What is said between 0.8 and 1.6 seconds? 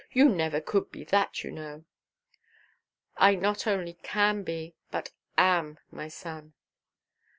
be that, you